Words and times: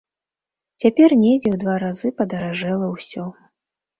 Цяпер 0.83 1.09
недзе 1.23 1.49
ў 1.51 1.57
два 1.63 1.75
разы 1.83 2.09
падаражэла 2.21 2.87
ўсё. 2.97 3.23